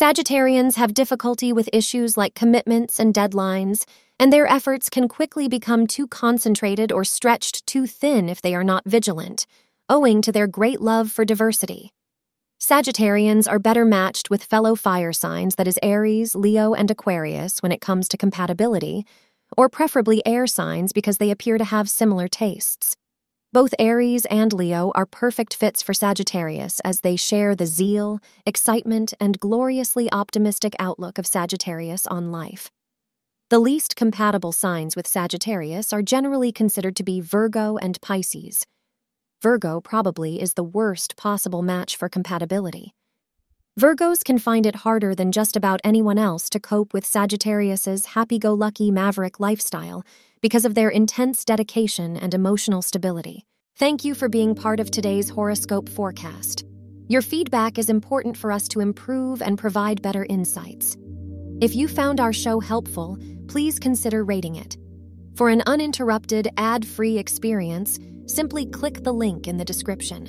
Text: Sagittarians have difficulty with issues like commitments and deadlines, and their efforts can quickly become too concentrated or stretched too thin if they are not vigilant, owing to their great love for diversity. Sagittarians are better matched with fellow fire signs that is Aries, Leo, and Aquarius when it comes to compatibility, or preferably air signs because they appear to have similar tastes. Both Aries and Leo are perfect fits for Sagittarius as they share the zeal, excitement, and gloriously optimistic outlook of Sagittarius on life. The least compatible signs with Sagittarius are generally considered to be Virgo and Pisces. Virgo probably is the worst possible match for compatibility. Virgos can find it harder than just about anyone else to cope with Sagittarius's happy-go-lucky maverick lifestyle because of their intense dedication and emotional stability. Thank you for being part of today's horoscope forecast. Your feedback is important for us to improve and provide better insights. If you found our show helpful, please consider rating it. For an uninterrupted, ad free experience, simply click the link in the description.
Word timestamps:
Sagittarians 0.00 0.76
have 0.76 0.94
difficulty 0.94 1.52
with 1.52 1.68
issues 1.74 2.16
like 2.16 2.34
commitments 2.34 2.98
and 2.98 3.12
deadlines, 3.12 3.84
and 4.18 4.32
their 4.32 4.50
efforts 4.50 4.88
can 4.88 5.08
quickly 5.08 5.46
become 5.46 5.86
too 5.86 6.06
concentrated 6.06 6.90
or 6.90 7.04
stretched 7.04 7.66
too 7.66 7.86
thin 7.86 8.30
if 8.30 8.40
they 8.40 8.54
are 8.54 8.64
not 8.64 8.82
vigilant, 8.86 9.46
owing 9.90 10.22
to 10.22 10.32
their 10.32 10.46
great 10.46 10.80
love 10.80 11.12
for 11.12 11.26
diversity. 11.26 11.90
Sagittarians 12.58 13.46
are 13.46 13.58
better 13.58 13.84
matched 13.84 14.30
with 14.30 14.42
fellow 14.42 14.74
fire 14.74 15.12
signs 15.12 15.56
that 15.56 15.68
is 15.68 15.78
Aries, 15.82 16.34
Leo, 16.34 16.72
and 16.72 16.90
Aquarius 16.90 17.62
when 17.62 17.70
it 17.70 17.82
comes 17.82 18.08
to 18.08 18.16
compatibility, 18.16 19.04
or 19.54 19.68
preferably 19.68 20.26
air 20.26 20.46
signs 20.46 20.94
because 20.94 21.18
they 21.18 21.30
appear 21.30 21.58
to 21.58 21.64
have 21.64 21.90
similar 21.90 22.26
tastes. 22.26 22.96
Both 23.52 23.74
Aries 23.80 24.26
and 24.26 24.52
Leo 24.52 24.92
are 24.94 25.06
perfect 25.06 25.54
fits 25.54 25.82
for 25.82 25.92
Sagittarius 25.92 26.78
as 26.84 27.00
they 27.00 27.16
share 27.16 27.56
the 27.56 27.66
zeal, 27.66 28.20
excitement, 28.46 29.12
and 29.18 29.40
gloriously 29.40 30.08
optimistic 30.12 30.76
outlook 30.78 31.18
of 31.18 31.26
Sagittarius 31.26 32.06
on 32.06 32.30
life. 32.30 32.70
The 33.48 33.58
least 33.58 33.96
compatible 33.96 34.52
signs 34.52 34.94
with 34.94 35.08
Sagittarius 35.08 35.92
are 35.92 36.00
generally 36.00 36.52
considered 36.52 36.94
to 36.94 37.02
be 37.02 37.20
Virgo 37.20 37.76
and 37.76 38.00
Pisces. 38.00 38.66
Virgo 39.42 39.80
probably 39.80 40.40
is 40.40 40.54
the 40.54 40.62
worst 40.62 41.16
possible 41.16 41.62
match 41.62 41.96
for 41.96 42.08
compatibility. 42.08 42.94
Virgos 43.78 44.24
can 44.24 44.38
find 44.38 44.66
it 44.66 44.74
harder 44.74 45.14
than 45.14 45.30
just 45.30 45.56
about 45.56 45.80
anyone 45.84 46.18
else 46.18 46.50
to 46.50 46.58
cope 46.58 46.92
with 46.92 47.06
Sagittarius's 47.06 48.04
happy-go-lucky 48.06 48.90
maverick 48.90 49.38
lifestyle 49.38 50.04
because 50.40 50.64
of 50.64 50.74
their 50.74 50.88
intense 50.88 51.44
dedication 51.44 52.16
and 52.16 52.34
emotional 52.34 52.82
stability. 52.82 53.46
Thank 53.76 54.04
you 54.04 54.14
for 54.14 54.28
being 54.28 54.56
part 54.56 54.80
of 54.80 54.90
today's 54.90 55.30
horoscope 55.30 55.88
forecast. 55.88 56.64
Your 57.06 57.22
feedback 57.22 57.78
is 57.78 57.88
important 57.88 58.36
for 58.36 58.50
us 58.50 58.66
to 58.68 58.80
improve 58.80 59.40
and 59.40 59.56
provide 59.56 60.02
better 60.02 60.26
insights. 60.28 60.96
If 61.60 61.76
you 61.76 61.86
found 61.86 62.18
our 62.18 62.32
show 62.32 62.58
helpful, 62.58 63.18
please 63.46 63.78
consider 63.78 64.24
rating 64.24 64.56
it. 64.56 64.76
For 65.36 65.48
an 65.48 65.62
uninterrupted, 65.66 66.48
ad 66.56 66.84
free 66.84 67.18
experience, 67.18 68.00
simply 68.26 68.66
click 68.66 69.04
the 69.04 69.14
link 69.14 69.46
in 69.46 69.58
the 69.58 69.64
description. 69.64 70.28